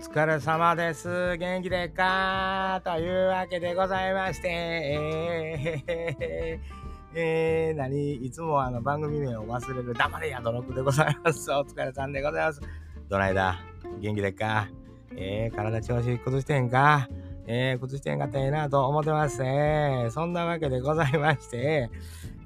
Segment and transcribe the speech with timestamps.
[0.00, 1.36] 疲れ様です。
[1.38, 6.60] 元気でっかというわけでございまして、えー、
[7.14, 8.14] えー、何？
[8.14, 11.50] いつもあの番組名を忘れる黙れやどろくでございます。
[11.50, 12.60] お疲れさんでございます。
[13.08, 13.58] どないだ
[14.00, 14.68] 元気でっか？
[15.16, 17.08] えー、体調子崩してんか？
[17.48, 20.06] えー、崩してんかったらええなと思ってますね。
[20.10, 21.90] そんなわけでございまして、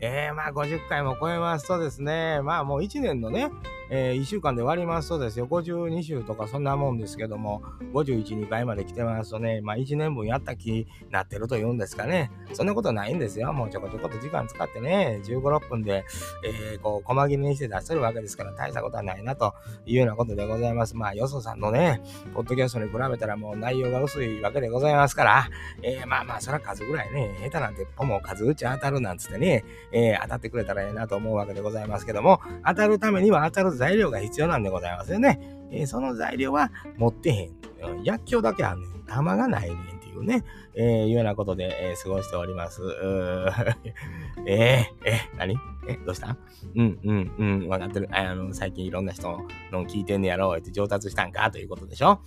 [0.05, 3.53] えー、まあ50回も超えますとですね、まあもう1年のね、
[3.89, 12.33] えー、1週間で割りますとですよ、52週とかそんなもんですけども、51、2回まで来てますとね、まあ1年分やった気になってるというんですかね。
[12.53, 13.53] そんなことないんですよ。
[13.53, 16.05] もうちょこちょこと時間使ってね、15、6分で、
[16.45, 19.55] えー、こう、細切れにして出してるわけですから、大したことはないなと
[19.87, 20.97] いうようなことでございます。
[20.97, 22.01] まあ、よそさんのね、
[22.35, 25.49] ポッドキャストに比べたらもう内容が薄いわけでございますから、
[25.83, 35.41] えー、まあまあ、そら数ぐらいね、下手なんてポも数打ち当たるなんつってね、えー、当たってくれたらええなと思うわけでございますけども、当たるためには当たる材料が必要なんでございますよね。
[35.71, 38.03] えー、その材料は持ってへん。
[38.05, 38.91] 薬莢だけあんねん。
[39.07, 42.81] 玉がないねんっていうね、えー、いうようなことで、えー、過ごしております。
[44.47, 45.57] えー、えー、何？
[45.89, 46.37] え、どうした？
[46.77, 48.09] うん、うん、うん、わかってる。
[48.13, 49.29] あの、最近いろんな人
[49.73, 51.51] の聞いてんねやろうって上達したんか？
[51.51, 52.21] ということでしょ？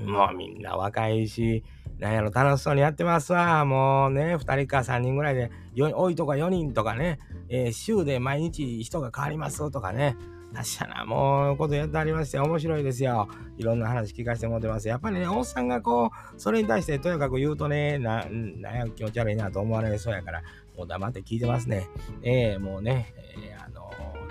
[0.00, 1.62] もうみんな若いし、
[2.02, 3.64] なんやろ、楽しそうにやってますわ。
[3.64, 10.16] もうね、2人か3人ぐらいで、多いとか4人とかね、えー、週で毎日人が変わりますとかね、
[10.52, 13.28] 確かな、もう、ことやってありまして、面白いですよ。
[13.56, 14.88] いろんな話聞かせてもらってます。
[14.88, 20.42] やっぱりね、おっさんがこう、それに対してとにかく言うとね、な、なんや、気持ち悪いなと思われそうやから、
[20.76, 21.86] もう黙って聞いてますね。
[22.24, 23.51] えー、もうね、えー、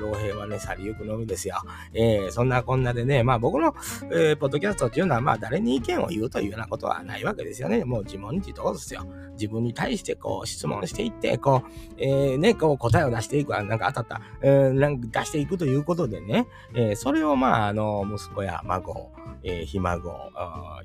[0.01, 1.61] 老兵はね、去りゆくのみですよ。
[1.93, 3.73] えー、そんなこんなでね、まあ僕の、
[4.11, 7.85] えー、ポッドキャストっていうのは、まあ誰に意見を言うというようなことはないわけですよね。
[7.85, 9.05] もう自問自答ですよ。
[9.33, 19.11] 自分に対してこう質問していって、こう、えー、ね、こう答えを出していく、なんか当たった、えー、なんか出していくということでね、えー、それをまあ、あの、息子や孫、
[19.43, 20.31] えー、ひ孫、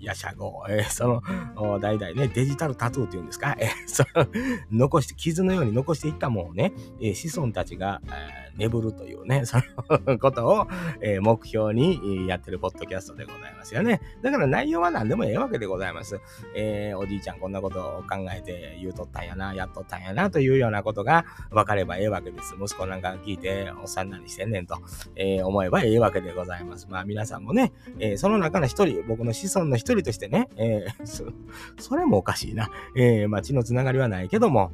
[0.01, 1.23] やしゃご、えー、そ
[1.57, 4.27] の、代々ね、デジタルタトゥーっていうんですか、えー、その、
[4.71, 9.59] 残して、傷のように残していったものをね、えー、子孫たちが、えー、眠るというね、 そ
[10.07, 10.67] のことを、
[11.01, 14.01] え、目標にやってるポッドキャストでございますよね。
[14.23, 16.21] だから内容は何でもええわけでございます。
[16.55, 22.55] えー、おじいちゃんこんなことを考えて言うとったんやな、やっとったんやな、というようなことが分かればええわけです。
[22.61, 24.79] 息子なんか聞いて、おっさん何してんねんと、
[25.17, 26.87] えー、思えばええわけでございます。
[26.91, 32.71] まあ皆さんもね、えー、その中の一人、僕の子孫の一人としてね、え、 それもおかしいな。
[32.95, 34.73] えー、まあ血のつながりはないけども、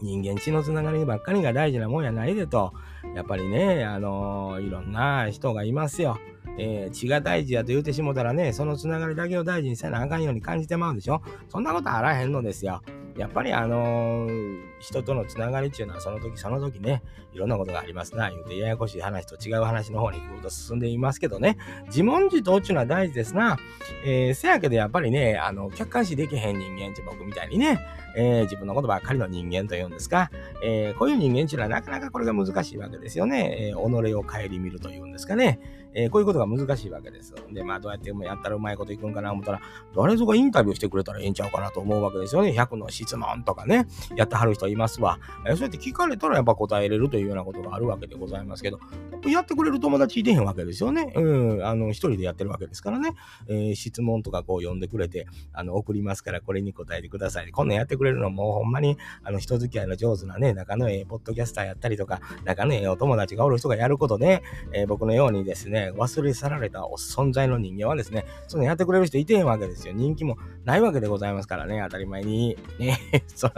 [0.00, 2.72] 人間血のつながりばっかりが大事なもんやないでと、
[3.14, 6.18] やっぱりね、あのー、いろんな人がいますよ。
[6.58, 12.82] えー、血が大事やと言うてしもたらね、そのつながりだけを大事にせなあかんように感じてまうでしょそんなことあらへんのですよ。
[13.18, 17.02] やっぱりあのー、人とのつながりっていうのはその時その時ね、
[17.32, 23.58] いろんなことがありますな、言うてややこしい話と違う話の方にぐっと進んでいますけどね、自問自答っていうのは大事ですな。
[24.04, 27.80] えー、せやけどやっぱりね、あの、客観視できへん人間って僕みたいにね、
[28.16, 30.30] えー、自分のことばっかりの人間というんですか、
[30.62, 33.70] え、こういう人間っていうのはなかなかこれが難しいわけですよね。
[33.70, 33.74] え、己
[34.14, 35.60] を顧みるというんですかね。
[35.94, 37.34] えー、こういうことが難しいわけです。
[37.52, 39.60] で、まあ、どうやってやったらうまいこといくんかな思ったら、
[39.96, 42.50] 誰ぞがインタビューしてくれたらええんちゃうかなと思うわけですよね。
[42.50, 45.18] 100の質問とかね、やってはる人いますわ。
[45.46, 48.78] えー、そうやって聞かれたらやっぱ答えれるというようなことがあるわけでございますけど、
[49.26, 51.12] やってくれる友達いてへんわけですよね。
[51.14, 53.14] うん、あの、一人でやってるわけですからね。
[53.48, 57.50] えー、質問とかこう読んでくれて、あの、送りますからこれに答えてください。
[57.50, 69.94] こんなんやってくれるのもうほんまに、あの、人付き合いの上手なね、仲のええポッドキャスターやったりとか、仲のええお友達がおる人がやることで、えー、僕のようにですね、忘れ去られた存在の人間はですね、そのやってくれる人いてへんわけですよ。
[69.94, 72.56] 人気もないわけでございますからね、当たり前に。
[72.78, 72.98] ね、
[73.34, 73.50] そ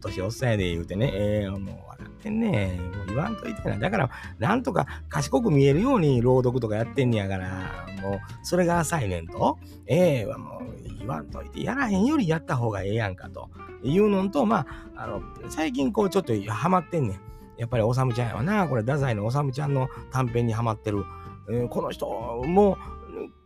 [0.00, 3.76] 年おっさんやで言うてね、えー、もう笑ってんねもう言わんといてな。
[3.78, 13.50] だから、なんとか賢く見えるように朗読とかやってんねやから、もう、それが浅いねんと、ええー、もう言わんといて、やらへんよりやった方がええやんかと
[13.82, 17.20] いうのと、まあ、あの、最近こうちょっとハマってんねん。
[17.56, 18.68] やっぱりおさむちゃんやわな。
[18.68, 21.04] これ、太宰のおさむちゃんの短編にハマってる。
[21.50, 22.76] えー、この人も、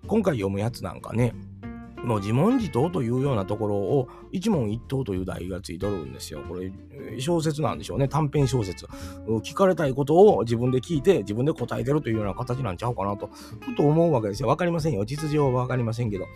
[0.07, 1.35] 今回読むやつなんかね、
[2.05, 6.43] もう自問自答というようなところを一問一答という題がついとるんですよ。
[6.49, 6.73] これ
[7.21, 8.09] 小説なんでしょうね。
[8.09, 8.87] 短編小説。
[9.43, 14.49] 聞かれたいことを自分で聞いて自分で答えてるというような形なんちゃうかなと、ふと思うわけですよ。
[14.49, 15.05] わかりませんよ。
[15.05, 16.27] 実情はわかりませんけど、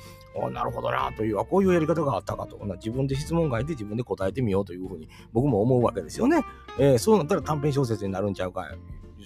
[0.40, 2.58] あなるほどなという、こういうやり方があったかと。
[2.76, 6.44] 自分で質問書いて自分で答えてみようというふうに僕も思うわけですよね。
[6.78, 8.70] えー、そうなったら短編小説になるんちゃうか。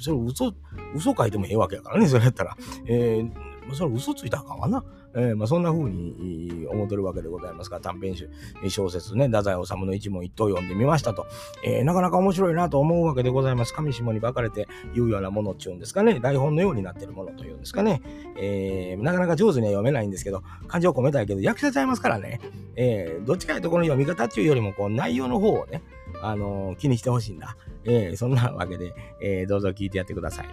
[0.01, 0.55] それ嘘、
[0.95, 2.57] 嘘書いてもええわけやからね、それやったら。
[2.87, 4.85] えーそれ嘘ついたらあかんわな。
[5.13, 8.31] えー、まあ、そんな風に思ってるわけでございますが、短編集
[8.69, 11.27] 小説ね、太宰治の一問一答読んでみましたと、
[11.65, 13.75] えー、なかなか面白いなと思うわけでございます。
[13.75, 18.03] 上下に分かれて言うようなものっていうんですかね、台本のようになってるものというんですかね、
[18.37, 22.41] えー、なかなか上手には読めないんですけど、感情込めたいけど、役者ちゃいますからね、
[22.77, 25.83] えー、どっちかいうとこの読み方っていうよりも、こう、内容の方をね、
[26.23, 27.57] あのー、気にしてほしいんだ。
[27.85, 30.49] えー、そんなわけで、えー、どうぞ聞いてやってください。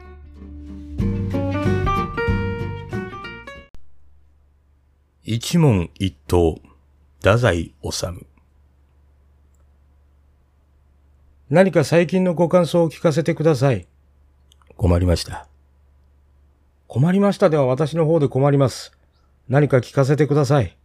[5.24, 6.62] 一問一答、
[7.20, 8.28] 太宰治。
[11.50, 13.88] 何か最近のご感想を聞かせてください。
[14.78, 15.48] 困りました。
[16.88, 18.94] 困りましたでは私の方で困ります。
[19.50, 20.78] 何か聞かせてください。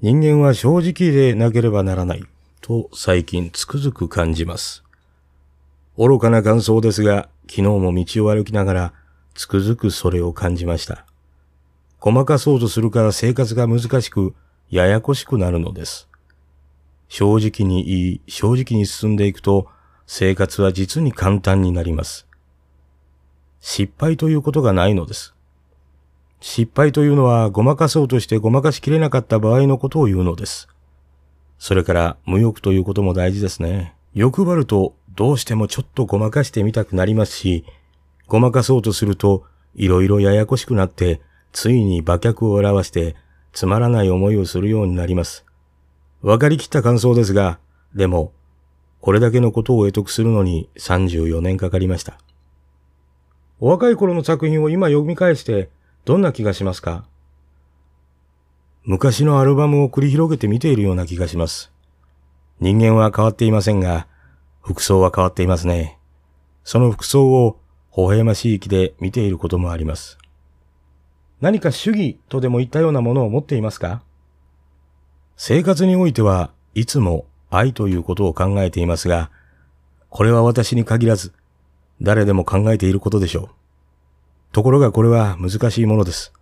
[0.00, 2.24] 人間は正直でなければならない、
[2.60, 4.84] と最近つくづく感じます。
[5.96, 8.92] 愚かな感想ですが、昨日も道を歩きながら、
[9.34, 11.04] つくづくそれを感じました。
[12.00, 14.34] ごまかそうとするから生活が難しく、
[14.70, 16.08] ややこしくなるのです。
[17.08, 19.68] 正直に言い、正直に進んでいくと、
[20.06, 22.26] 生活は実に簡単になります。
[23.60, 25.34] 失敗ということがないのです。
[26.40, 30.68] 失敗というのはごまかそうとしてごまかしきれなかった場合のことを言うのです。
[31.58, 33.94] それから無欲ということも大事ですね。
[34.14, 37.64] 欲張るとどうしてもちょっとごまかしてみたくなりますし、
[38.26, 39.44] ごまかそうとすると
[39.74, 41.20] いろいろややこしくなって
[41.52, 43.16] ついに馬脚を表して
[43.52, 45.44] つまらない思いをするようになります。
[46.22, 47.58] わかりきった感想ですが、
[47.94, 48.32] でも、
[49.00, 52.18] これだけのことを得得するのに34年かかりました。
[53.60, 55.70] お若い頃の作品を今読み返して
[56.04, 57.04] どんな気がしますか？
[58.90, 61.70] 昔のアルバムを繰り広げて見ているような気がします。
[62.58, 64.06] 人間は変わっていませんが、
[64.62, 65.98] 服装は変わっていますね。
[66.64, 67.60] その服装を
[67.94, 70.16] 微笑ましい気で見ていることもあります。
[71.42, 74.00] 何か主義とでも言ったようなものを持っていますか？
[75.36, 79.30] 生活においてはいつも愛ということを考えていますが、
[80.08, 81.34] これは私に限らず、
[82.00, 83.48] 誰でも考えていることでしょう。
[84.52, 86.32] ところがこれは難しいものです。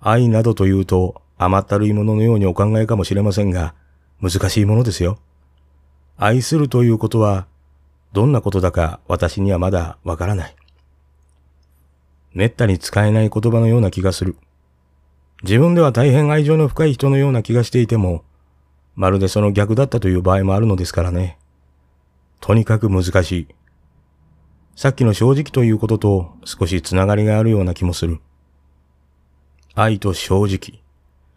[0.00, 3.74] 愛などというと甘ったるいもののようにお考えかもしれませんが、
[4.20, 5.18] 難しいものですよ。
[6.16, 7.46] 愛するということは、
[8.12, 10.56] どんなことだか私にはまだわからない。
[12.32, 14.36] めったに使えない言葉のような気がする。
[15.42, 18.24] 自分では大変愛情の深い人のような気がしていても、
[18.94, 21.38] まるでその逆だったという場合もあるのですからね。
[22.40, 23.48] とにかく難しい。
[24.74, 28.20] さっきの正直ということと少しつながりがあるような気もする。
[29.74, 30.85] 愛と正直。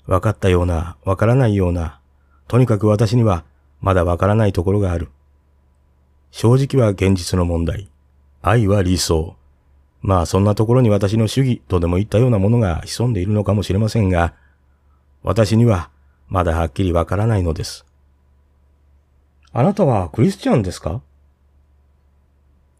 [0.09, 1.99] 分かったような、分からないような、
[2.47, 3.45] とにかく私には
[3.79, 5.09] まだ分からないところがある。
[6.31, 7.91] 正直は現実の問題。
[8.41, 9.35] 愛は理想。
[10.01, 14.33] まあそんなところに私の主義とでも言ったようなものが潜んでいるのかもしれませんが、
[15.21, 15.91] 私には
[16.27, 17.85] まだはっきりわからないのです。
[19.51, 21.01] あなたはクリスチャンですか？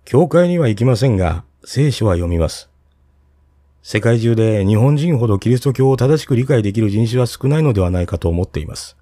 [0.04, 2.72] 教会には行きませんが、聖書は読みます。
[3.81, 8.98] 世界中で日本人ほどキリスト教を正しく理解できる人種は少ないのではないかと思っています。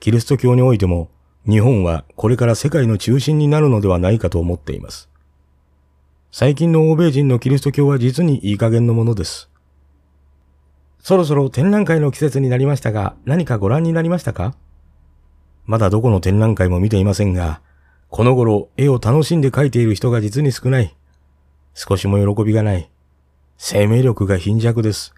[0.00, 1.10] キリスト教においても、
[1.48, 5.08] 日本はこれから世界の中心になるのではないかと思っています。
[6.30, 9.50] 最近の欧米人のキリスト教は実にいい加減のものです。
[11.00, 14.54] そろそろ展覧会の季節になりましたが、何かご覧になりましたか？
[15.64, 17.60] まだどこの展覧会も見ていませんが、
[18.08, 20.96] この頃絵を楽しんで描いている人が実に少ない。
[21.74, 22.90] 少しも喜びがない。
[23.60, 25.12] 生命力が貧弱です。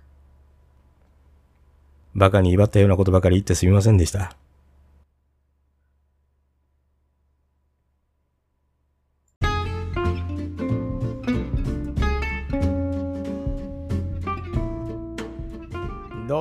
[2.15, 4.35] 馬鹿に威張ったようなことばかり言ってすみませんでした。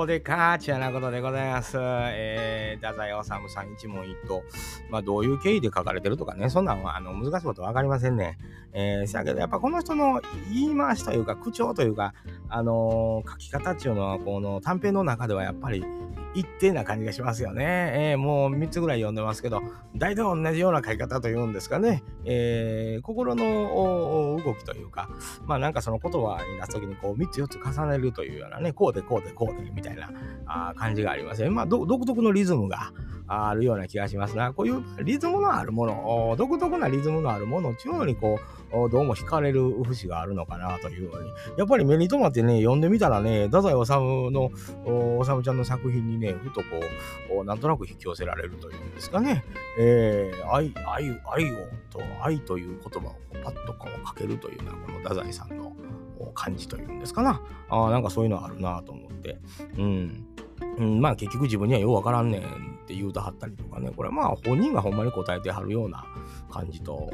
[0.10, 1.78] でかちやなことでございます。
[1.80, 4.44] えー、太宰治さん一問一答。
[4.89, 8.39] まあ、どういう経緯で書かれてるとかね、そんなんはあの難しいこと分かりませんね。
[8.74, 10.20] えー、せやけど、やっぱこの人の
[10.51, 12.16] 言い回しというか、口調というか、
[12.50, 15.86] あのー、書き方っていうのは、この短編の中ではやっぱり
[16.36, 18.12] 一定な感じがしますよね。
[18.12, 19.62] えー、もう3つぐらい読んでますけど、
[19.96, 22.04] 大体同じような書き方というんですかね。
[22.26, 25.10] えー、心の動きというか、
[25.46, 30.12] まあなんかその言葉に出すときにこう3つ4つ重ねるというようなね、こうでこうでこうでみたいな
[30.46, 31.50] あ感じがありますね。
[31.50, 32.92] まあ独特のリズムが
[33.30, 38.40] あるような気がしますが、こういうリズムのあるもの、独特なリズムのあるものっていうのにこ
[38.72, 41.30] う、どうも惹かれる節があるのかなというように。
[41.58, 44.50] やっぱり目に留まってね、読んでみたらね、太宰治の、
[45.40, 49.44] 治ちゃんの作品にね、ふとこう、なんとなく引き寄せられるというんですかね。
[49.80, 51.56] えー、愛、愛、愛を
[51.92, 55.76] と、愛という言葉をパッとこうかけるというのは、この太宰さんの
[56.34, 57.42] 感じというんですかな。
[57.70, 59.40] あなんかそういうのあるなと思って。
[59.78, 60.26] うん。
[60.78, 62.46] うん、まあ結局自分にはようわからんねんっ
[62.88, 66.06] て言うとはったりとかね、これまあ本人がほんまに答えてはるような
[66.51, 67.10] 感じと、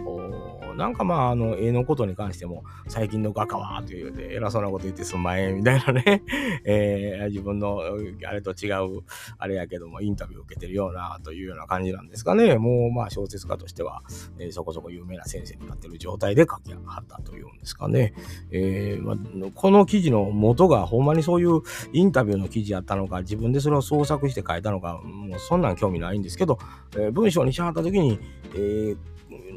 [0.77, 6.23] なんかまああの絵のことに関しても最近の画家はというで偉そうなこと言ってすんまえみたいなね、
[6.63, 7.81] えー、自分の
[8.25, 9.01] あれと違う
[9.37, 12.57] あれやけどもインタビューを受けてるようなというような感じなんですかね。
[12.57, 14.03] もうまあ小説家としては、
[14.39, 18.13] えー、そこそこ有名な先生になってる状態で書きはったというんですかね。
[18.51, 21.61] えーまあ、この記事の元がほんまにそういう
[21.93, 26.57] インタビューの記事やったのか、自分でそれを創作して書いたのか、もうそんなん興味ないんですけど、
[26.93, 28.19] えー、文章にしはった時に、
[28.53, 28.97] えー、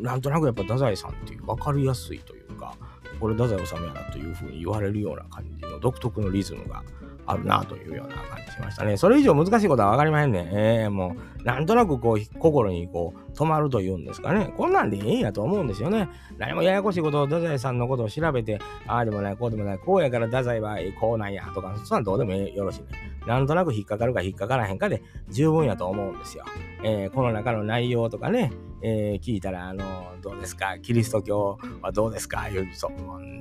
[0.02, 2.74] なんとなくやっぱ太宰さんっていう分かりやすいというか、
[3.20, 6.82] これ太宰治やなというふうに言われるような感じの独特のリズムが
[7.26, 8.96] あるなというような感じしましたね。
[8.96, 10.48] それ以上難しいことは分かりませんね。
[10.52, 14.52] えー、もう、なんとなくこう、心にこう、止まるというんですかね。
[14.56, 16.08] こんなんでいいんやと思うんですよね。
[16.36, 22.88] 何もややこしいことを太宰さんのことを調べて、ああでもない、こうでもない、こうやから太宰はこうなんやとか、そんなんどうでもよろしいね。
[23.26, 26.44] なんとなく引っかかるか引っかからへんかで十分やと思うんですよ。
[26.82, 28.52] えー、この中の内容とかね、
[28.82, 29.84] えー、聞いたら、あの、
[30.22, 32.90] どうですか、キリスト教はどうですか、いう、そ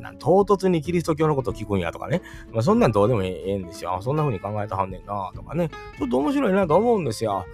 [0.02, 4.00] なん唐突にキリスト教のこと聞くんやとかね、まあ、そんなんどうでもええんですよ。
[4.02, 7.46] そんな風に考えたはんねんな、とかね、ちょっと面白いなと思うんですよ。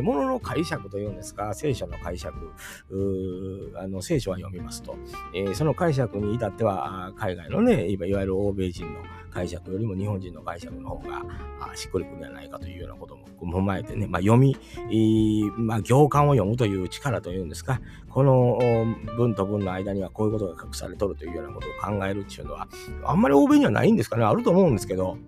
[0.00, 2.34] ー、ものの解釈というんですか、聖書の解釈、
[3.76, 4.96] あの聖書は読みますと、
[5.34, 11.22] えー、その解釈に至っては、海外のね、いわゆる欧米人の解釈よりも日本人の解釈の方が
[11.74, 14.56] しっくりくるんじゃないかというようなことも踏まえてね、まあ、読み、
[15.56, 18.58] まあ、行間を読むという力というんですか、この
[19.16, 22.68] 文と文の間にはこういうことが隠されとるというようなことを考えるっていうのは、
[23.04, 25.18] あんまり欧米にはないんですかね、あると思うんですけど、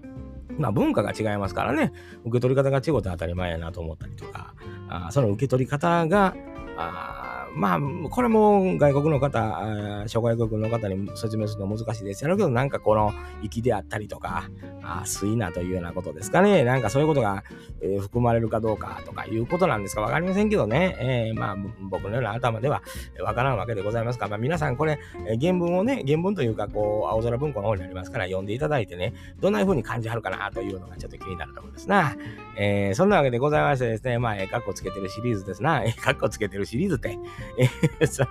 [0.58, 1.92] まあ文化が違いますからね、
[2.24, 4.54] 受け取り方が違うと当たり前やなと思ったりとか、
[4.88, 6.34] あその受け取り方が、
[6.76, 14.50] あまあ、これも外国の方、諸外国の方に説明するの難しいですやろうけど、なんかこの息であったりとか、
[14.82, 16.64] あ水なというようなことですかね。
[16.64, 17.44] なんかそういうことが、
[17.80, 20.96] えー、含まれるかどうかとかいうことなんですかわかりませんけどね。
[21.00, 22.82] えー、まあ、僕のような頭では
[23.20, 32.14] わからんわけでございますが、まあ皆さんこれ、え原文をね、原文というか、こう、青空文庫の方にありますから読んでいただいてね、どんな風に感じはるかなというのがちょっと気になるところですな。
[32.58, 35.82] えー、そんなわけでございましてですね、まあ、えー、カッコつけてるシリーズですな。
[35.82, 37.18] えー、カッコつけてるシリーズって、
[38.00, 38.24] えそ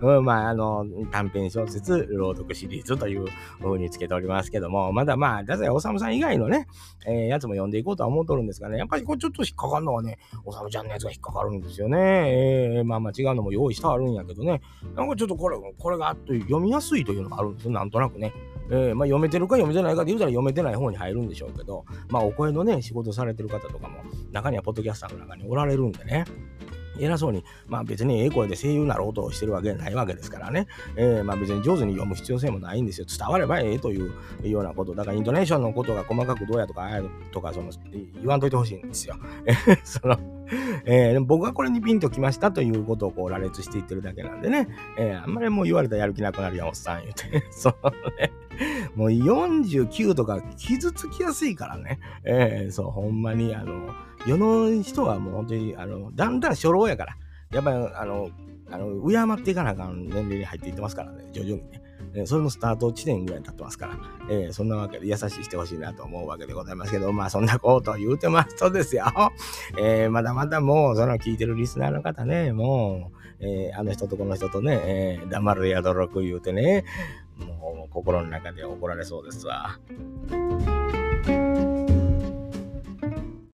[0.00, 3.26] の、まあ、あの、短編小説、朗読シリーズという
[3.62, 6.66] 風につけておりますけども、まだまあ、太宰治さむさん以外のね、
[7.06, 11.98] えー、やつも読んでいこうとは思っとるんですがね、やっぱりこれちょっと引っかかるのはね、治ちゃんのやつが引っかかるんですよね。
[11.98, 14.60] えー、まあまあ違うのも用意してあるんやけどね、
[14.94, 18.32] なんかちょっとこれ、これがあっと読みやすいというのがあるんですよ、なんとなくね。
[18.70, 23.98] えー、まあ、読めてるか読めてないかで言うたら読めてない方に入るんでしょうけど、まあ、お声のね、仕事されてる方とかも、
[24.32, 26.24] 中にはポッドキャスターの中におられるんでね。
[26.98, 33.06] 偉そうに、まあ別にええ声で声優になろうとしてるわけないわけですからね、えー、まあ別に上手に読む必要性もないんですよ。
[33.06, 34.94] 伝わればええというようなこと。
[34.94, 39.16] だからイントネーションのことが細かくどうやとか、あやとか、その、言わんといてほしいんですよ。
[39.84, 40.18] その、
[40.84, 47.44] えー、僕はこれにピンときましたということをこう羅列していってるだけなんでね、えー、あんまりもう言われたらやる気なくなるやん、おっさん言うて。
[47.50, 47.74] そう
[48.20, 48.32] ね。
[48.94, 51.98] もう49とか傷つきやすいからね。
[52.24, 53.92] えー、そう、ほんまに、あの、
[54.26, 57.16] 世の人はもう本当に、あの、だんだん初老やから、
[57.52, 58.30] やっぱり、あの、
[58.70, 61.84] あの、敬っていかなあかん年齢に入っていってますからね、徐々にね。
[62.16, 63.98] えそれのスタート地点ぐらいに経ってますから、
[64.30, 69.06] えー、そんなわけで優しいしてほしいなと思うわけでございますけど、まあそんなことを言うてますとですよ、
[69.78, 76.84] えー、まだまだもうその聞いてるリスナーの方ね、もう、えー、あの人とこの人とね、え、黙るやどろく言うてね、
[77.38, 79.78] もう心の中で怒られそうですわ。